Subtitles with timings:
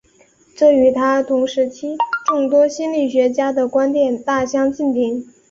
[0.57, 1.95] 这与他同时期
[2.25, 5.27] 众多心理学家的观点大相径庭。